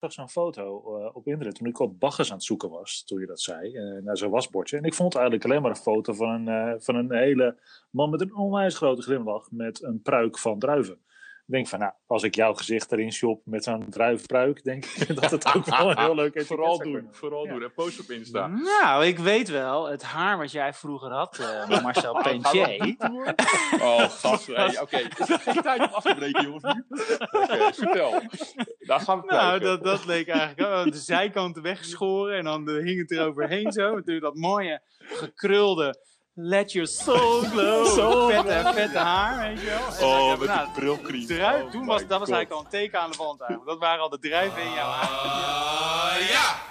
[0.00, 3.20] zag zo'n foto uh, op internet toen ik op baggers aan het zoeken was, toen
[3.20, 4.76] je dat zei, uh, naar zo'n wasbordje.
[4.76, 7.56] En ik vond eigenlijk alleen maar een foto van een, uh, van een hele
[7.90, 10.98] man met een onwijs grote glimlach met een pruik van druiven.
[11.50, 15.14] Ik denk van, nou, als ik jouw gezicht erin shop met zo'n druifpruik, denk ik
[15.20, 16.46] dat het ook wel een heel leuk is.
[16.46, 17.62] vooral doen, vooral doen.
[17.62, 18.46] En post op Insta.
[18.46, 22.96] Nou, ik weet wel, het haar wat jij vroeger had, uh, Marcel Pentier.
[23.80, 24.48] oh, gast.
[24.48, 25.10] Oké, okay.
[25.18, 26.64] is er geen tijd om af te breken, jongens?
[26.64, 28.22] Oké, okay, vertel.
[28.78, 30.84] Daar gaan we Nou, dat, dat leek eigenlijk wel.
[30.84, 33.94] De zijkanten weggeschoren en dan hing het er overheen zo.
[33.94, 35.94] Natuurlijk dat mooie, gekrulde
[36.42, 37.84] Let your soul glow.
[37.84, 39.98] Zo vette, vette haar, weet je wel.
[39.98, 41.26] En oh, met nou, die brilkries.
[41.26, 43.70] Druif, oh toen was, dat was eigenlijk al een teken aan de wand eigenlijk.
[43.70, 46.20] Dat waren al de druiven in jouw haar.
[46.20, 46.68] Uh, ja!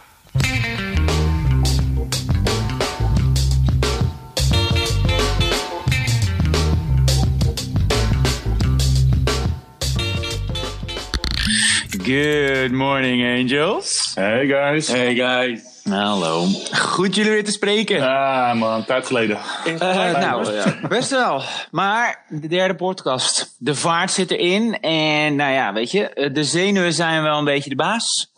[12.03, 14.11] Good morning, angels.
[14.15, 14.88] Hey guys.
[14.88, 15.78] Hey guys.
[15.89, 16.45] Hallo.
[16.71, 18.02] Goed jullie weer te spreken.
[18.02, 19.38] Ah man, tijd geleden.
[19.66, 19.80] Uh,
[20.19, 21.41] nou, ja, best wel.
[21.72, 23.55] Maar de derde podcast.
[23.58, 24.80] De vaart zit erin.
[24.80, 28.31] En nou ja, weet je, de zenuwen zijn wel een beetje de baas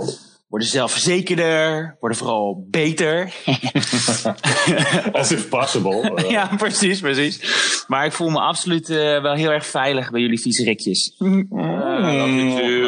[0.51, 3.33] worden zelfverzekerder, worden vooral beter.
[5.11, 6.13] As if possible.
[6.29, 7.39] ja, precies, precies.
[7.87, 11.15] Maar ik voel me absoluut uh, wel heel erg veilig bij jullie vieze rikjes.
[11.17, 11.47] Mm.
[11.49, 12.81] Love you too.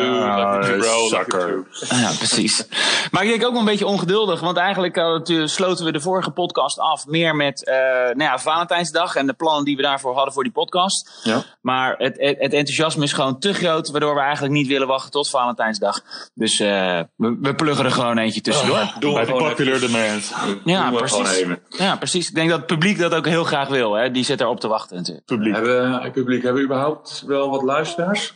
[1.90, 2.68] Ja, precies.
[3.12, 6.32] Maar ik denk ook wel een beetje ongeduldig, want eigenlijk uh, sloten we de vorige
[6.32, 7.76] podcast af meer met uh,
[8.16, 11.22] nou ja, Valentijnsdag en de plannen die we daarvoor hadden voor die podcast.
[11.24, 11.44] Ja.
[11.62, 15.12] Maar het, het, het enthousiasme is gewoon te groot, waardoor we eigenlijk niet willen wachten
[15.12, 16.02] tot Valentijnsdag.
[16.34, 18.78] Dus we, we we pluggen er gewoon eentje tussendoor.
[18.78, 20.34] Oh, de popular demand.
[20.66, 21.46] Ja, precies.
[21.70, 22.30] Ja, precies.
[22.30, 23.94] Ik denk dat het publiek dat ook heel graag wil.
[23.94, 24.12] Hè?
[24.12, 25.26] Die zit erop te wachten natuurlijk.
[25.26, 25.54] Publiek.
[25.54, 28.34] Hebben, eh, publiek, hebben we überhaupt wel wat luisteraars?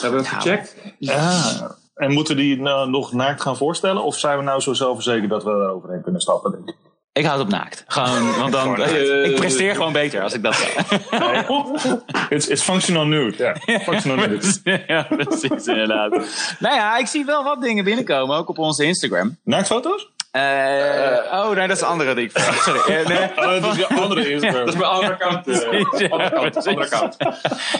[0.00, 0.76] Hebben we het gecheckt?
[0.98, 1.76] Ja.
[1.94, 4.02] En moeten die nou nog naakt gaan voorstellen?
[4.02, 6.74] Of zijn we nou zo zelfverzekerd dat we er overheen kunnen stappen, denk ik?
[7.14, 7.84] Ik houd op naakt.
[7.86, 12.02] Gewoon, want dan, uh, ik presteer gewoon beter als ik dat doe.
[12.30, 13.56] it's, it's functional nude.
[13.66, 14.60] Ja, functional nude.
[14.86, 16.10] ja, precies, inderdaad.
[16.58, 19.36] nou ja, ik zie wel wat dingen binnenkomen, ook op onze Instagram.
[19.44, 20.11] Naaktfoto's?
[20.32, 23.00] Uh, oh, nee, dat is een andere die ik Sorry.
[23.00, 23.28] Uh, nee.
[23.36, 24.64] oh, dat is een andere Instagram.
[24.64, 25.48] dat is mijn andere kant.
[25.48, 27.16] Uh, andere kant, andere kant.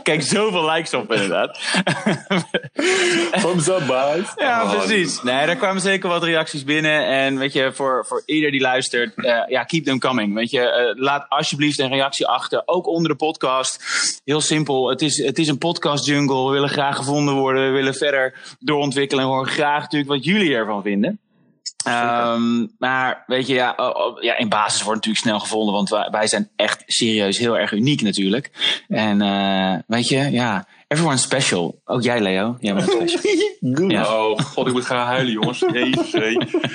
[0.03, 1.59] Kijk, zoveel likes op inderdaad.
[3.43, 4.33] Thumbs up, boys.
[4.37, 5.23] Ja, oh, precies.
[5.23, 7.07] Nee, daar kwamen zeker wat reacties binnen.
[7.07, 9.13] En weet je, voor, voor ieder die luistert,
[9.49, 10.35] ja, keep them coming.
[10.35, 12.63] Weet je, laat alsjeblieft een reactie achter.
[12.65, 13.85] Ook onder de podcast.
[14.25, 14.89] Heel simpel.
[14.89, 16.45] Het is, het is een podcast jungle.
[16.45, 17.67] We willen graag gevonden worden.
[17.67, 19.25] We willen verder doorontwikkelen.
[19.25, 21.21] En horen graag natuurlijk wat jullie ervan vinden.
[21.89, 23.75] Um, maar weet je, ja,
[24.21, 27.73] ja, in basis wordt natuurlijk snel gevonden, want wij, wij zijn echt serieus heel erg
[27.73, 28.51] uniek natuurlijk.
[28.89, 31.81] En uh, weet je, ja, everyone special.
[31.85, 32.57] Ook jij, Leo.
[32.61, 33.21] Jij bent special.
[33.91, 34.17] ja.
[34.17, 35.59] Oh, god, ik moet gaan huilen, jongens.
[35.73, 36.13] Jezus,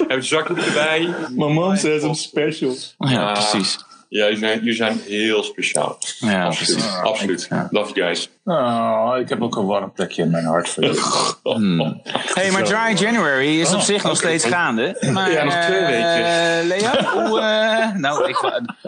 [0.07, 1.15] Heb je zakdoek erbij?
[1.35, 2.75] Mijn man zegt hem special.
[2.97, 3.85] Ja, precies.
[4.09, 5.97] Ja, jullie zijn, jullie zijn heel speciaal.
[6.19, 6.99] Ja, absoluut.
[7.03, 7.47] Absoluut.
[7.69, 8.29] Love you guys.
[8.49, 11.35] Oh, ik heb ook een warm plekje in mijn hart voor je.
[11.43, 12.01] hmm.
[12.33, 15.09] hey, maar Dry January is op oh, zich nog steeds gaande.
[15.13, 16.67] Maar, ja, nog twee uh, weken.
[16.67, 18.43] Leo, hoe, uh, nou, ik,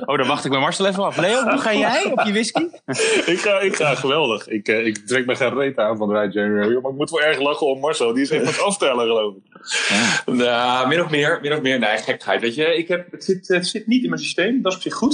[0.06, 1.18] oh, dan wacht ik bij Marcel even af.
[1.18, 2.64] Leo, hoe ga jij op je whisky?
[3.34, 4.48] ik, ga, ik ga geweldig.
[4.48, 6.80] Ik, uh, ik trek me geen reet aan van Dry January.
[6.82, 8.14] Maar ik moet wel erg lachen om Marcel.
[8.14, 9.42] Die is echt wat aftellen, geloof ik.
[9.88, 10.34] Ja.
[10.34, 11.40] Nou, min of meer.
[11.42, 11.80] Min of meer.
[11.80, 12.42] Nee, gekheid.
[12.42, 14.62] Weet je, ik heb, het, zit, het zit niet in mijn systeem.
[14.62, 15.09] Dat is op zich goed.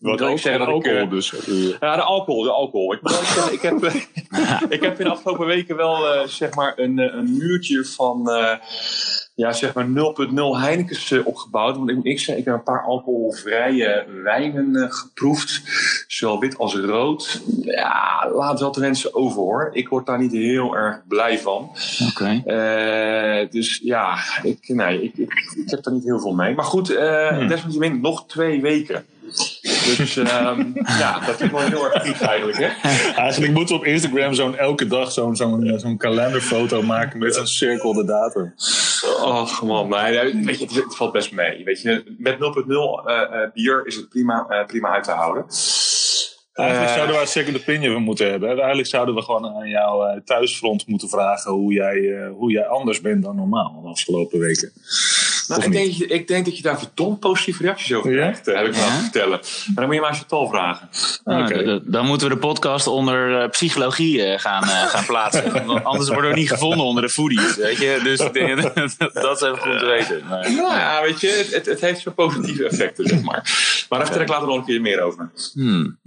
[0.00, 1.34] Wat ook zeggen dat alcohol ik, dus.
[1.80, 2.92] Ja, de alcohol, de alcohol.
[2.92, 3.74] Ik, zeggen, ik, heb,
[4.76, 8.52] ik heb in de afgelopen weken wel uh, zeg maar een, een muurtje van uh,
[9.34, 11.76] ja, zeg maar 0.0 Heineken's uh, opgebouwd.
[11.76, 15.62] Want ik moet ik zeggen, ik heb een paar alcoholvrije wijnen geproefd.
[16.06, 17.42] Zowel wit als rood.
[17.62, 19.70] Ja, laat wel de mensen over hoor.
[19.72, 21.70] Ik word daar niet heel erg blij van.
[22.08, 22.42] Oké.
[22.44, 23.48] Okay.
[23.48, 26.54] dus ja, ik, nee, ik, ik, ik, heb daar niet heel veel mee.
[26.54, 27.48] Maar goed, hmm.
[27.48, 29.04] desalniettemin nog twee weken.
[29.86, 32.58] Dus um, ja, dat is wel heel erg lief eigenlijk.
[32.58, 32.88] Hè?
[33.14, 37.36] Eigenlijk moeten we op Instagram zo'n elke dag zo'n zo'n eh, zo'n kalenderfoto maken met
[37.36, 38.54] een cirkel de datum.
[39.22, 39.88] Oh man,
[40.44, 41.64] weet je, het, valt best mee.
[41.64, 45.44] Weet je, met 0.0 uh, uh, bier is het prima, uh, prima uit te houden.
[46.52, 48.48] Eigenlijk zouden we een second opinion moeten hebben.
[48.48, 53.22] Eigenlijk zouden we gewoon aan jouw thuisfront moeten vragen hoe jij, hoe jij anders bent
[53.22, 54.72] dan normaal de afgelopen weken.
[55.48, 58.52] Nou, ik, denk, ik denk dat je daar verdomd positieve reacties over krijgt, ja?
[58.52, 59.00] heb ik me ja?
[59.02, 59.38] vertellen.
[59.38, 60.88] Maar dan moet je maar eens je tal vragen.
[61.24, 61.80] Ah, okay.
[61.84, 65.66] Dan moeten we de podcast onder uh, psychologie uh, gaan, uh, gaan plaatsen.
[65.66, 67.56] Want anders worden we niet gevonden onder de foodies.
[67.56, 68.00] Weet je?
[68.02, 68.62] Dus ik denk,
[69.24, 70.22] dat is even goed te weten.
[70.28, 73.42] Maar, ja, weet je, het, het heeft zo positieve effecten, zeg maar.
[73.88, 75.30] Maar daar vertel ik later nog een keer meer over.
[75.52, 75.98] Hmm,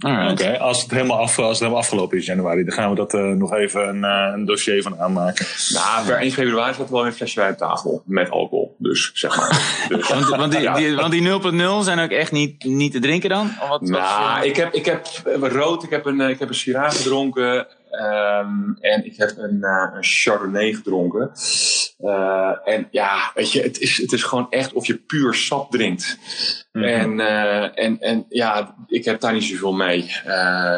[0.58, 3.14] als, het helemaal af, als het helemaal afgelopen is in januari, dan gaan we dat
[3.14, 5.46] eh, nog even een, eh, een dossier van aanmaken.
[5.68, 8.02] Nou, per 1 februari staat er wel een flesje wijn op tafel.
[8.04, 8.69] Met alcohol.
[8.82, 9.48] Dus, zeg maar.
[9.88, 10.08] Dus.
[10.08, 10.74] Want, want, die, Ja.
[10.74, 11.28] die, want die
[11.80, 13.46] 0.0 zijn ook echt niet, niet te drinken dan?
[13.62, 15.06] Of wat, wat- Nou, ik heb, ik heb
[15.40, 17.66] rood, ik heb een, eh, ik heb een Syrah gedronken.
[17.90, 21.30] Ehm, en ik heb een, eh, een Chardonnay gedronken.
[21.98, 25.70] Eh, en ja, weet je, het is, het is gewoon echt of je puur sap
[25.70, 26.18] drinkt.
[26.72, 26.84] Mhm.
[26.84, 29.98] En, eh, en, en ja, ik heb daar niet zoveel mee.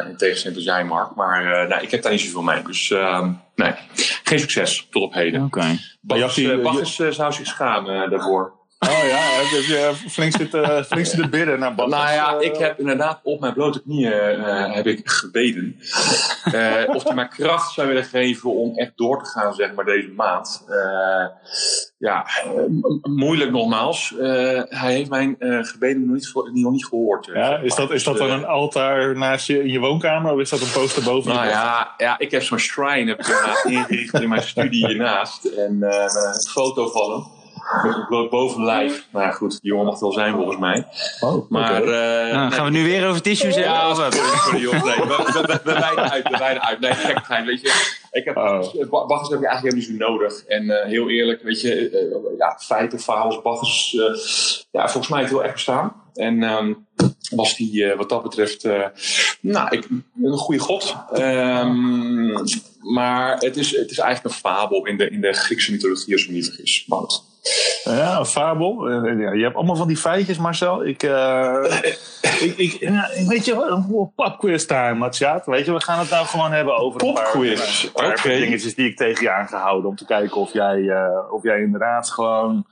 [0.08, 1.14] in tegenstelling tot jij, Mark.
[1.14, 2.62] Maar nou, ik heb daar niet zoveel mee.
[2.62, 3.72] Dus ehm, nee,
[4.22, 5.44] geen succes tot op heden.
[5.44, 5.78] Oké.
[6.98, 8.60] Eh, zou zich schamen daarvoor.
[8.88, 11.90] Oh ja, heb je flink zitten, flink zitten bidden naar Bas.
[11.90, 15.76] Nou ja, ik heb inderdaad op mijn blote knieën eh, heb ik gebeden.
[16.52, 19.84] Eh, of hij mij kracht zou willen geven om echt door te gaan, zeg maar,
[19.84, 20.64] deze maand.
[20.68, 21.24] Eh,
[21.98, 22.50] ja, eh,
[23.02, 24.14] moeilijk nogmaals.
[24.18, 27.28] Eh, hij heeft mijn eh, gebeden nog niet, voor- nog niet gehoord.
[27.28, 29.70] eh, Ja, zeg is dat, is dat Dus, dan eh, een altaar naast je in
[29.70, 32.58] je woonkamer of is dat een poster boven je Nou ja, ja, ik heb zo'n
[32.58, 35.44] shrine heb ik ingericht in mijn studie hiernaast.
[35.44, 37.40] En eh, een foto van hem.
[37.82, 39.06] Met een bloot bovenlijf.
[39.12, 40.86] Nou ja, goed, die jongen mag het wel zijn volgens mij.
[41.20, 43.72] Oh, Maar, eh, Nou, nee, gaan we nu weer over tissues hebben?
[43.72, 44.14] Ja, of wat?
[44.14, 44.72] sorry, sorry joh.
[44.84, 46.80] Nee, we, we, we, we wijden uit, we wijden uit.
[46.80, 48.00] Nee, gekkigheid, weet je.
[48.10, 48.60] Ik heb, Oh.
[48.62, 50.44] Heb je eigenlijk helemaal niet zo nodig.
[50.44, 54.14] En eh, heel eerlijk, weet je, eh, ja, feiten, verhalen, Bacchus, eh,
[54.70, 55.92] ja, volgens mij heeft heel erg bestaan.
[56.14, 56.72] En ehm,
[57.30, 58.84] was die eh, wat dat betreft, eh,
[59.40, 59.88] nou, ik,
[60.22, 60.96] een goede god.
[61.12, 62.32] Ehm,
[62.80, 66.22] maar het is, het is eigenlijk een fabel in de, in de Griekse mythologie, als
[66.22, 66.84] ik me niet vergis.
[66.88, 67.22] Maar goed.
[67.84, 68.88] Ja, een fabel.
[68.88, 70.86] Eh, ja, je hebt allemaal van die feitjes, Marcel.
[70.86, 71.82] Ik, eh,
[72.40, 75.46] ik, ik, ja, weet je popquiz time, Matsjaat.
[75.46, 78.28] Weet je, we gaan het nou gewoon hebben over een paar, Popquiz, een paar oké.
[78.28, 79.90] dingetjes die ik tegen je aangehouden.
[79.90, 82.66] Om te kijken of jij, eh, of jij inderdaad gewoon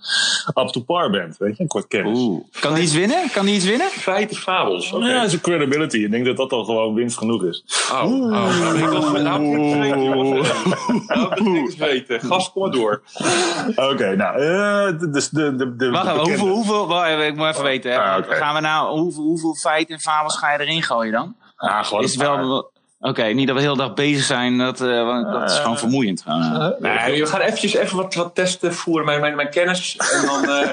[0.54, 1.36] up to par bent.
[1.38, 2.18] Weet je, een kort kennis.
[2.18, 2.44] Oeh.
[2.60, 3.30] Kan die iets winnen?
[3.32, 3.86] Kan die iets winnen?
[3.86, 4.92] Feiten, fabels.
[4.92, 5.06] Oké.
[5.06, 5.96] Ja, dat is een credibility.
[5.96, 7.64] Ik denk dat dat al gewoon winst genoeg is.
[7.92, 9.48] Oh, oh, nou, ik wil nou,
[11.70, 12.18] ik weten.
[12.20, 12.26] Nou.
[12.26, 13.02] Gast, kom maar door.
[13.76, 14.59] Oké, nou, eh, dus
[14.98, 17.90] de, de, de, Wacht even, hoeveel, hoeveel, ik moet even weten.
[17.90, 17.98] Hè.
[17.98, 18.34] Ah, oké.
[18.34, 21.34] Gaan we nou, hoeveel, hoeveel feiten en fabels ga je erin gooien dan?
[21.56, 22.70] Ah, gewoon Is wel,
[23.00, 25.78] Oké, niet dat we de hele dag bezig zijn, dat, eh, want dat is gewoon
[25.78, 26.22] vermoeiend.
[26.22, 26.74] Gewoon.
[26.78, 29.96] Nee, we gaan eventjes even wat, wat testen voeren, mijn, mijn, mijn kennis.
[29.96, 30.44] En dan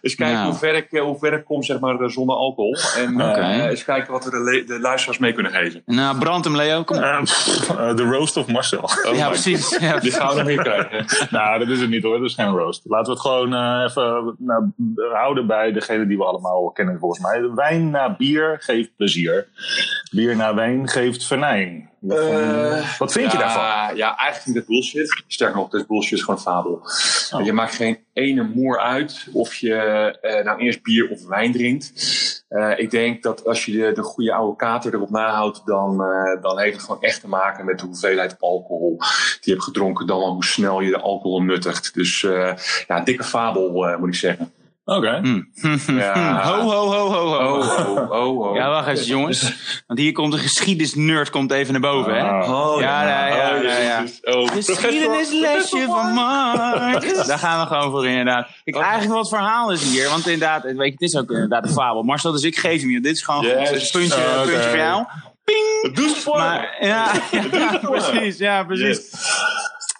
[0.00, 0.44] eens kijken Ja.
[0.44, 2.76] hoe, ver ik, eh, hoe ver ik kom, zeg maar, eh, zonder alcohol.
[2.96, 3.68] En eh, Oké.
[3.68, 5.82] eens kijken wat we de, de luisteraars mee kunnen geven.
[5.86, 6.84] Nou, brand hem, Leo.
[6.84, 8.82] Kom De roast of Marcel.
[8.82, 9.78] Oh ja, my precies.
[9.80, 9.98] Ja.
[9.98, 11.04] Die gaan we nog meer krijgen.
[11.36, 12.18] nou, dat is het niet hoor.
[12.18, 12.82] Dat is geen roast.
[12.84, 14.72] Laten we het gewoon eh, even nou,
[15.12, 17.50] houden bij degene die we allemaal kennen volgens mij.
[17.54, 19.48] Wijn na bier geeft plezier.
[20.10, 21.90] Bier na wijn geeft venijn.
[22.00, 23.96] Wat, Eh, wat vind je daarvan?
[23.96, 25.22] Ja, eigenlijk vind ik dat bullshit.
[25.26, 26.82] Sterker nog, dit bullshit is gewoon een fabel.
[27.44, 29.74] Je maakt geen ene moer uit of je
[30.20, 31.92] eh, nou eerst bier of wijn drinkt.
[32.48, 36.42] Eh, ik denk dat als je de, de goede oude kater erop nahoudt, dan, eh,
[36.42, 40.06] dan heeft het gewoon echt te maken met de hoeveelheid alcohol die je hebt gedronken,
[40.06, 41.94] dan wel hoe snel je de alcohol nuttigt.
[41.94, 42.52] Dus eh,
[42.86, 44.52] ja, dikke fabel eh, moet ik zeggen.
[44.84, 45.20] Oké.
[45.22, 45.96] Hm.
[45.96, 46.42] Ja.
[46.48, 47.58] Ho, ho, ho, ho, ho.
[47.58, 48.56] Oh, oh, oh, oh.
[48.56, 49.42] Ja, wacht eens, jongens.
[49.86, 52.22] Want hier komt de geschiedenisnerd komt even naar boven, hè?
[52.28, 52.50] Ah.
[52.50, 54.00] Oh, Ja, ja, ja, Oh, ja, ja.
[54.00, 54.20] jezus.
[54.22, 57.26] Oh, Geschiedenislesje van Mark.
[57.26, 58.48] Daar gaan we gewoon voor, inderdaad.
[58.64, 60.08] Kijk, eigenlijk wat verhaal is hier.
[60.08, 62.02] Want inderdaad, weet je, het is ook inderdaad een fabel.
[62.02, 63.00] Marcel, dus ik geef hem je.
[63.00, 63.42] Dit is gewoon.
[63.42, 65.04] Dus puntje, voor jou.
[65.44, 65.94] Ping!
[65.94, 66.36] Doe het voor.
[66.38, 67.12] Maar, ja,
[67.50, 68.38] ja, precies.
[68.38, 69.10] Ja, precies.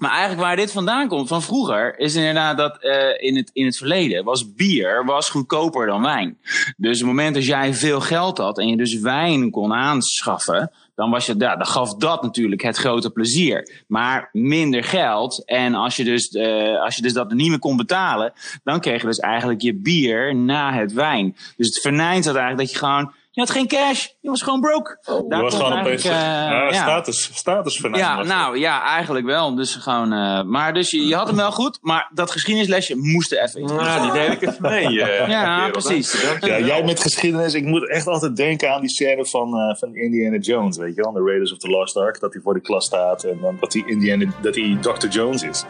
[0.00, 3.64] Maar eigenlijk waar dit vandaan komt, van vroeger, is inderdaad dat eh, in, het, in
[3.64, 6.38] het verleden was bier was goedkoper dan wijn.
[6.76, 11.11] Dus het moment dat jij veel geld had en je dus wijn kon aanschaffen, dan,
[11.11, 13.83] was je, ja, dan gaf dat natuurlijk het grote plezier.
[13.87, 15.45] Maar minder geld.
[15.45, 18.33] En als je, dus, eh, als je dus dat niet meer kon betalen,
[18.64, 21.37] dan kreeg je dus eigenlijk je bier na het wijn.
[21.57, 23.12] Dus het venijn zat eigenlijk dat je gewoon.
[23.40, 24.99] Je had geen cash, je was gewoon broke.
[25.28, 26.73] Daar Je was gewoon opeens eh, ja, ja.
[26.73, 29.54] status, status Ja, nou ja, eigenlijk wel.
[29.54, 33.32] Dus gewoon, eh, maar dus je, je had hem wel goed, maar dat geschiedenislesje moest
[33.32, 33.66] er even in.
[33.66, 35.02] Nou, die deed ik even mee.
[35.02, 35.70] eh, Ja, kerel.
[35.70, 36.25] precies.
[36.40, 37.54] Ja, jij met geschiedenis.
[37.54, 41.02] Ik moet echt altijd denken aan die scène van, eh, van Indiana Jones, weet je
[41.02, 41.12] wel.
[41.12, 42.20] The Raiders of the Lost Ark.
[42.20, 45.06] Dat hij voor de klas staat en dan dat hij, Indiana, dat hij Dr.
[45.09, 45.64] Jones is.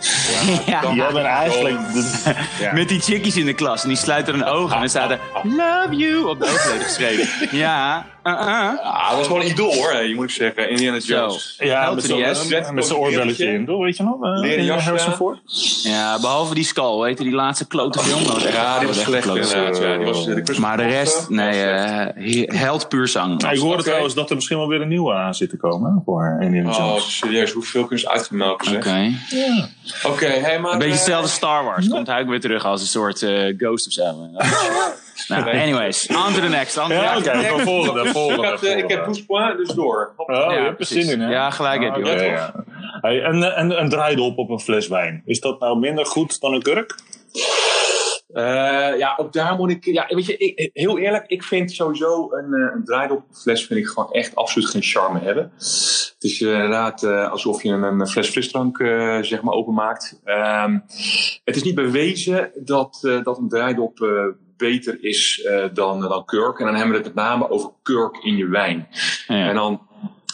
[0.66, 1.78] Ja, Jij bent eigenlijk...
[1.92, 2.72] De, ja.
[2.80, 5.18] Met die chickies in de klas en die sluiten hun ogen en dan staat er
[5.42, 7.28] Love you op de oogleden geschreven.
[7.61, 8.19] Ja, Uh, uh.
[8.22, 10.70] Ah, dat was gewoon een idool hoor, je moet ik zeggen.
[10.70, 11.54] Indiana Jones.
[11.58, 12.04] Ja, met
[12.86, 13.78] zijn oorbelletje in?
[13.78, 14.14] Weet je nog?
[14.24, 15.16] Uh, Leren jas Harrison aan.
[15.16, 15.38] Ford.
[15.82, 18.24] Ja, behalve die Skull, weet je, die laatste klote film.
[18.24, 19.78] Was echt- Ja, die was echt slecht inderdaad.
[20.48, 23.44] Eh, Maar de rest, nee, eh, he- held puur zang.
[23.50, 26.38] Ik hoorde trouwens dat er misschien wel weer een nieuwe aan zit te komen voor
[26.40, 27.16] Indiana Oh, Jones.
[27.16, 28.76] serieus, hoeveel kunnen ze uitgemelken zeg?
[28.78, 29.12] Oké.
[30.04, 30.72] Oké, maar...
[30.72, 31.88] Een beetje eh, hetzelfde Star Wars.
[31.88, 34.02] Komt hij ook weer terug als een soort eh, ghost of zo.
[35.28, 36.06] nou, anyways.
[36.06, 36.76] On to the next.
[36.78, 37.62] On to the Ja, oké.
[37.62, 38.43] Volgende, dus volgende.
[38.43, 39.05] ik, had, eh, ik heb.
[39.05, 40.12] Poespoint, dus door.
[40.17, 41.05] Oh, Ja, je hebt er precies.
[41.05, 41.31] zin in, hè?
[41.33, 42.00] Ja, gelijk heb je.
[42.00, 42.64] Oké, Ja.
[43.00, 45.23] Hey, en, eh, en een draaidop op een fles wijn.
[45.25, 46.95] Is dat nou minder goed dan een kurk?
[48.33, 49.85] Eh, ja, ook daar moet ik...
[49.85, 53.87] Ja, weet je, ik, heel eerlijk, ik vind sowieso een, eh, een draaidopfles vind ik
[53.87, 55.52] gewoon echt absoluut geen charme hebben.
[55.55, 60.21] Het is eh, inderdaad eh, alsof je een, een fles frisdrank eh, zeg maar openmaakt.
[60.25, 60.79] Ehm,
[61.45, 64.25] het is niet bewezen dat, eh, dat een draaidop eh,
[64.61, 66.59] beter is eh, dan, dan kurk.
[66.59, 68.88] En dan hebben we het met name over kurk in je wijn.
[69.26, 69.88] En dan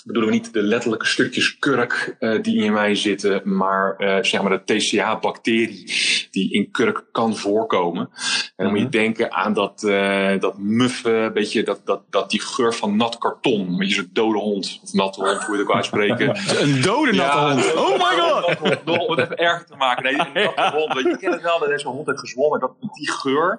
[0.06, 4.22] bedoelen we niet de letterlijke stukjes kurk eh, die in je wijn zitten, maar eh,
[4.22, 5.92] zeg maar de TCA-bacterie
[6.30, 8.08] die in kurk kan voorkomen.
[8.56, 12.40] En dan moet je denken aan dat, eh, dat muffe, beetje dat, dat, dat die
[12.40, 13.76] geur van nat karton.
[13.78, 16.28] Weet je, zo'n dode hond, of natte hond, hoe je het ook uitspreken.
[16.62, 17.74] Een dode natte Ja, hond.
[17.74, 18.58] Oh my god.
[18.58, 20.02] Hond, Om het even erger te maken.
[20.02, 20.92] Nee, een natte hond.
[20.92, 22.60] Weet je, je kent het wel, dat zo'n hond heeft gezwommen.
[22.60, 23.58] Dat, die geur.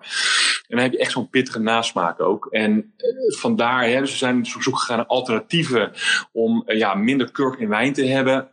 [0.67, 2.47] En dan heb je echt zo'n pittige nasmaak ook.
[2.51, 2.93] En
[3.27, 5.91] vandaar, hè, dus we zijn op zoek gegaan naar alternatieven
[6.37, 8.47] om eh, ja, minder kurk in wijn te hebben.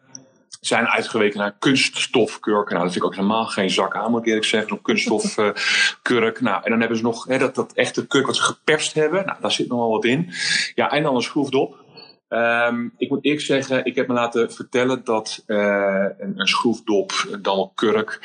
[0.61, 2.71] Zijn uitgeweken naar kunststofkurk.
[2.71, 4.69] Nou, dat vind ik ook helemaal geen zak aan, moet ik eerlijk zeggen.
[4.69, 6.41] Zo'n kunststofkurk.
[6.49, 9.27] nou, en dan hebben ze nog hè, dat, dat echte kurk wat ze geperst hebben.
[9.27, 10.31] Nou, daar zit nogal wat in.
[10.75, 11.85] Ja, en dan een schroefdop.
[12.29, 17.13] Ehm, ik moet eerlijk zeggen, ik heb me laten vertellen dat eh, een, een schroefdop,
[17.43, 18.19] dan wel kurk,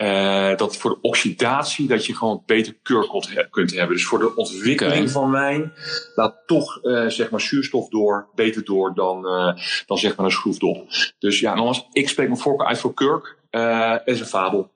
[0.00, 3.96] eh, dat voor de oxidatie dat je gewoon beter kurk kunt he- kunt hebben.
[3.96, 5.72] Dus voor de ontwikkeling van wijn
[6.14, 10.32] laat toch eh, zeg maar zuurstof door, beter door dan, eh, dan zeg maar een
[10.32, 10.86] schroefdop.
[11.18, 13.36] Dus ja, nogmaals, ik spreek mijn voorkeur uit voor kurk.
[13.50, 14.70] Het is een fabel.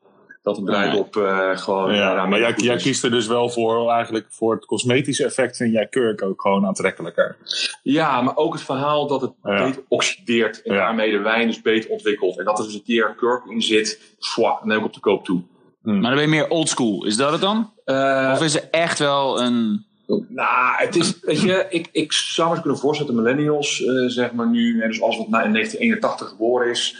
[0.45, 1.95] Dat een draaidop eh gewoon...
[1.95, 5.57] Ja, nou, maar jij, jij kiest er dus wel voor, eigenlijk voor het cosmetische effect
[5.57, 7.37] vind jij kurk ook gewoon aantrekkelijker.
[7.83, 9.65] Ja, maar ook het verhaal dat het Ja.
[9.65, 10.79] beter oxideert en Ja.
[10.81, 12.39] daarmee de wijn dus beter ontwikkelt.
[12.39, 15.25] En dat er dus een keer kurk in zit, dan neem ik op de koop
[15.25, 15.43] toe.
[15.83, 17.05] Maar dan ben je meer oldschool.
[17.05, 17.73] Is dat het dan?
[17.85, 19.85] Eh, Of is er echt wel een...
[20.29, 23.93] nou, het is, weet je, ik, ik zou me eens kunnen voorstellen, de millennials, eh,
[24.07, 26.97] zeg maar nu, hè, dus alles wat na in 1981 geboren is,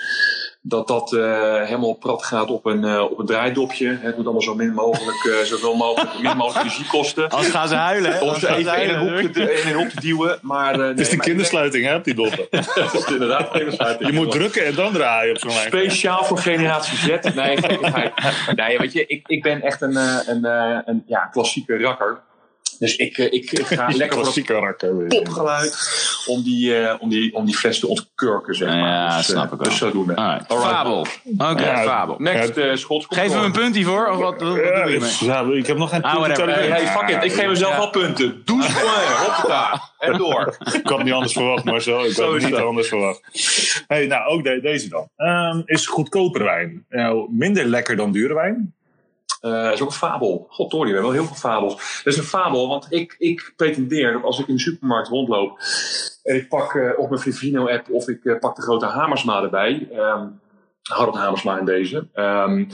[0.67, 3.99] dat dat eh, helemaal prat gaat op een, eh, op een draaidopje.
[4.01, 7.29] Het moet allemaal zo min mogelijk, eh, zoveel mogelijk, min mogelijk energie kosten.
[7.29, 8.21] Als gaan ze huilen, hè?
[8.21, 10.39] Om ze even in een, hoek te, in een hoek te duwen.
[10.43, 12.47] Maar, eh, Het is de kindersluiting, hè, op die doppen.
[12.51, 14.11] Het is inderdaad kindersluiting.
[14.11, 15.67] Je moet drukken en dan draaien op zo'n lijn.
[15.67, 17.35] Speciaal voor generatie Z.
[17.35, 17.59] Nee,
[18.55, 22.21] nee weet je, ik, ik ben echt een, eh, een, eh, een ja, klassieke rakker.
[22.79, 24.43] Dus ik, eh, ik, ik ga lekker voor
[24.79, 25.79] dat popgeluid
[26.27, 28.79] om die, eh, om, die, om die fles te ontkurken, zeg maar.
[28.79, 29.59] Ja, dus, eh, snap ik wel.
[29.69, 30.17] Dus zodoende.
[30.17, 30.53] Alright.
[30.53, 31.07] Fabel.
[31.39, 32.15] Oké, Ja, fabel.
[32.19, 33.07] Next, Schots.
[33.07, 35.11] kom Geef hem een punt hiervoor, of wat, wat doe Ja, je ik, mee?
[35.21, 36.49] ja, ik heb nog geen Ah, punten.
[36.49, 37.25] Hey, fuck it.
[37.25, 37.79] Ik geef mezelf Ja.
[37.79, 38.43] wel punten.
[38.45, 39.27] Douze points.
[39.27, 39.93] Hoppata.
[39.99, 40.57] En door.
[40.73, 42.03] Ik had het niet anders verwacht, maar zo.
[42.03, 43.21] Ik had niet anders verwacht.
[43.87, 45.09] Hey, nou, ook de- deze dan.
[45.17, 48.75] Ehm, is goedkoper wijn nou, minder lekker dan dure wijn?
[49.51, 50.47] Dat is ook een fabel.
[50.51, 52.03] God, Tori, we hebben wel heel veel fabels.
[52.05, 55.59] Dat is een fabel, want ik, ik pretendeer dat als ik in de supermarkt rondloop
[56.23, 59.89] en ik pak eh, op mijn Vivino-app of ik eh, pak de grote Hamersma erbij,
[59.93, 60.27] ehm
[60.93, 62.65] Harold Hamersma in deze, ehm,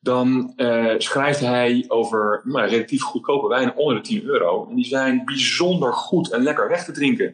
[0.00, 4.66] dan eh, schrijft hij over nou, relatief goedkope wijnen onder de 10 euro.
[4.70, 7.32] En die zijn bijzonder goed en lekker weg te drinken.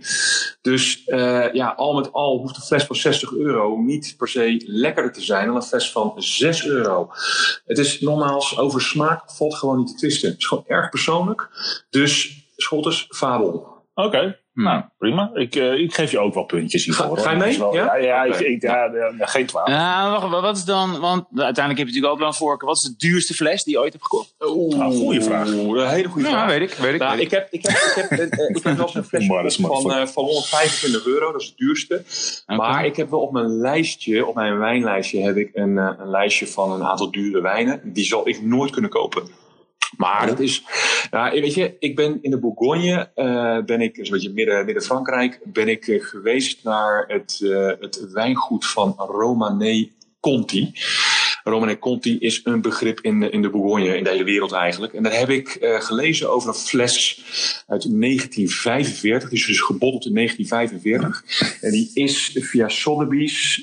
[0.60, 4.62] Dus eh, ja, al met al hoeft een fles van 60 euro niet per se
[4.66, 7.10] lekkerder te zijn dan een fles van 6 euro.
[7.64, 10.28] Het is nogmaals, over smaak valt gewoon niet te twisten.
[10.28, 11.48] Het is gewoon erg persoonlijk.
[11.90, 13.82] Dus Schotters, fabel.
[13.94, 15.30] Oké, nou prima.
[15.34, 17.18] Ik, eh, ik geef je ook wel puntjes hiervoor.
[17.18, 17.58] Ga- je mee?
[17.58, 17.94] wel- Ja?
[17.96, 19.68] ja, ik, ik, ja, ja, ja, geen twaalf.
[19.68, 22.68] Ja, wacht, wat is dan, want uiteindelijk heb je natuurlijk ook wel een voorkeur.
[22.68, 24.34] Wat is de duurste fles die je ooit hebt gekocht?
[24.40, 25.46] Oeh, Nou, goeie vraag.
[25.48, 26.46] Een hele goede Ja, vraag.
[26.48, 27.00] weet ik, weet ik.
[27.00, 29.50] Nou, weet ik heb, ik heb, ik heb, eh, ik heb wel eens een Maar
[29.50, 32.02] gekocht van, eh, van 125 euro, dat is het duurste.
[32.46, 36.46] Maar ik heb wel op mijn lijstje, op mijn wijnlijstje, heb ik een, een lijstje
[36.46, 37.80] van een aantal dure wijnen.
[37.84, 39.22] Die zal ik nooit kunnen kopen.
[39.96, 40.64] Maar dat is,
[41.10, 44.82] nou, weet je, ik ben in de Bourgogne, eh, ben ik, een beetje midden, midden
[44.82, 50.72] Frankrijk, ben ik eh, geweest naar het, eh, het wijngoed van Romanée Conti.
[51.44, 54.92] Romanée Conti is een begrip in de, in de Bourgogne, in de hele wereld eigenlijk.
[54.92, 57.22] En daar heb ik gelezen over een fles
[57.66, 59.28] uit 1945.
[59.28, 61.60] Die is dus gebotteld in 1945.
[61.60, 63.60] En die is via Sotheby's,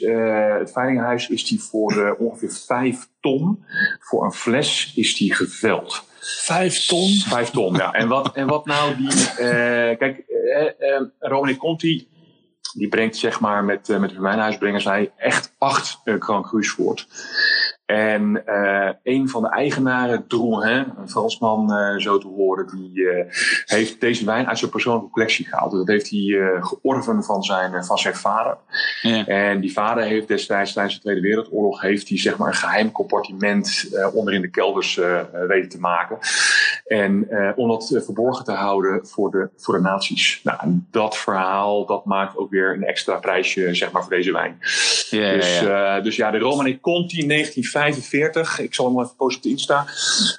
[0.60, 3.66] het veilinghuis, is die voor ongeveer 5 ton.
[4.00, 6.10] Voor een fles is die geveld.
[6.22, 7.10] Vijf ton?
[7.10, 7.92] Vijf ton, ja.
[7.92, 9.30] En wat, en wat nou die...
[9.30, 12.08] eh, kijk, eh, eh, Romani Conti,
[12.74, 16.70] die brengt zeg maar met, uh, met Wijnhuis brengen zij echt acht uh, Grand Cru's
[16.70, 17.08] voort.
[17.86, 23.26] En uh, een van de eigenaren, Drouhin, een Fransman uh, zo te horen, die uh,
[23.66, 25.72] heeft deze wijn uit zijn persoonlijke collectie gehaald.
[25.72, 28.58] Dus dat heeft hij georven van zijn, van zijn vader.
[29.02, 29.26] Ja.
[29.26, 32.92] En die vader heeft destijds tijdens de Tweede Wereldoorlog heeft hij, zeg maar, een geheim
[32.92, 35.00] compartiment onder in de kelders
[35.48, 36.18] weten te maken.
[36.92, 40.40] En om dat verborgen te houden voor de, voor de nazi's.
[40.44, 44.32] Nou, en dat verhaal dat maakt ook weer een extra prijsje zeg maar, voor deze
[44.32, 44.58] wijn.
[45.10, 47.70] Ja, dus, ja, dus ja, de Romane Conti 1950.
[47.72, 48.60] 45.
[48.60, 49.86] Ik zal hem even positief instaan.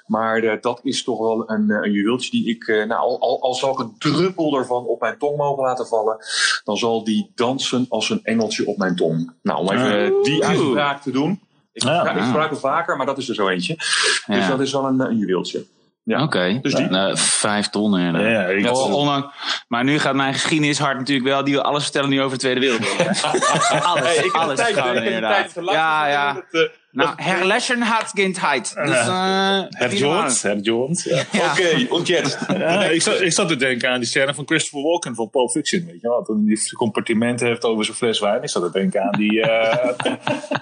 [0.07, 3.21] Maar uh, dat is toch wel een, eh, een juweeltje die ik, uh, nou, al,
[3.21, 6.17] al, al, zal ik een druppel ervan op mijn tong mogen laten vallen,
[6.65, 9.33] dan zal die dansen als een engeltje op mijn tong.
[9.43, 11.41] Nou, om even die uitspraak te doen.
[11.73, 13.75] Ik, ja, ik gebruik het vaker, maar dat is er zo eentje.
[14.27, 15.65] Dus dat is wel een, een juweeltje.
[16.05, 16.23] Ja.
[16.23, 16.59] Oké, okay.
[16.63, 16.89] dus die?
[16.89, 18.01] Uh, vijf ton.
[18.01, 19.33] Ja, ja, ja onlang,
[19.69, 21.45] maar nu gaat mijn geschiedenis hard natuurlijk wel.
[21.45, 23.23] Die alles vertellen nu over de Tweede Wereldoorlog.
[23.91, 24.59] alles, hey, ik alles.
[24.59, 25.53] Tijd, gaan, ik inderdaad.
[25.55, 26.33] Ja, ja.
[26.33, 28.75] Dat, uh, nou, herlessen hat geen tijd.
[28.75, 31.05] Dus, uh, Herr Jones, Herr Jones.
[31.05, 31.23] Ja.
[31.33, 31.51] ja.
[31.51, 32.39] Oké, okay, und jetzt?
[32.49, 35.51] Ja, ik, zat, ik zat te denken aan die scène van Christopher Walken van Pulp
[35.51, 35.85] Fiction.
[35.87, 38.43] Weet je wel, toen hij die compartiment heeft over zijn fles wijn.
[38.43, 39.33] Ik zat te denken aan die...
[39.33, 39.89] Uh,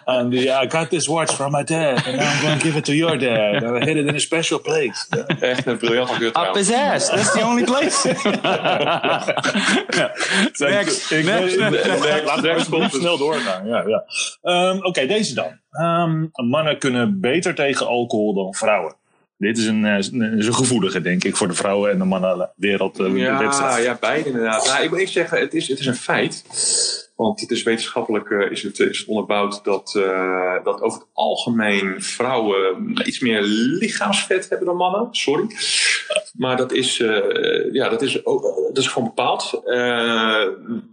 [0.05, 2.07] aan die I got this watch from my dad.
[2.07, 3.63] And now I'm going to give it to your dad.
[3.63, 5.07] And I hid it in a special place.
[5.41, 7.09] Echt een briljant acteur Up his ass.
[7.09, 8.09] That's the only place.
[10.59, 11.11] next.
[11.11, 11.57] Ik, next.
[12.25, 13.67] Laten we snel doorgaan.
[13.67, 14.05] Ja, ja.
[14.43, 15.59] Um, Oké, okay, deze dan.
[15.71, 18.95] Um, mannen kunnen beter tegen alcohol dan vrouwen.
[19.37, 22.97] Dit is een, een, een gevoelige, denk ik, voor de vrouwen en de mannenwereld.
[22.97, 24.67] Ja, ja, beide inderdaad.
[24.67, 26.45] Nou, ik moet even zeggen, het is, het is een feit.
[27.21, 32.93] Want het is wetenschappelijk uh, is, het, onderbouwd dat, uh, dat over het algemeen vrouwen
[33.05, 35.09] iets meer lichaamsvet hebben dan mannen.
[35.11, 35.47] Sorry.
[36.33, 36.97] Maar dat is,
[37.73, 39.61] ja, dat is, ook, dat is gewoon bepaald.